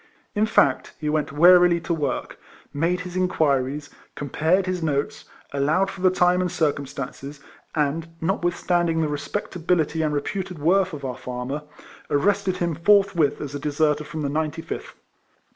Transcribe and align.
In 0.33 0.47
fact, 0.47 0.93
he 0.99 1.09
went 1.09 1.31
warily 1.31 1.79
to 1.81 1.93
work, 1.93 2.39
made 2.73 3.01
his 3.01 3.15
inquiries, 3.15 3.91
compared 4.15 4.65
his 4.65 4.81
notes, 4.81 5.25
allowed 5.53 5.91
for 5.91 6.01
the 6.01 6.09
time 6.09 6.41
and 6.41 6.51
circumstances, 6.51 7.39
and, 7.75 8.07
notwith 8.19 8.55
standing 8.55 9.01
the 9.01 9.07
respectability 9.07 10.01
and 10.01 10.11
reputed 10.11 10.57
worth 10.57 10.93
of 10.93 11.05
our 11.05 11.17
farmer, 11.19 11.61
arrested 12.09 12.57
him 12.57 12.73
forthwith 12.73 13.39
as 13.41 13.53
a 13.53 13.59
deserter 13.59 14.03
from 14.03 14.23
the 14.23 14.29
Ninety 14.29 14.63
fifth. 14.63 14.95